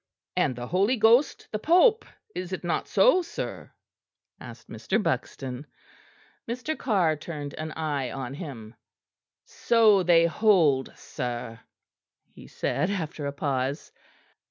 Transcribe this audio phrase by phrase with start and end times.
[0.35, 3.71] "And the Holy Ghost the Pope; is it not so, sir?"
[4.39, 4.97] asked Mr.
[5.03, 5.67] Buxton.
[6.49, 6.75] Mr.
[6.75, 8.73] Carr turned an eye on him.
[9.45, 11.59] "So they hold, sir,"
[12.33, 13.91] he said after a pause.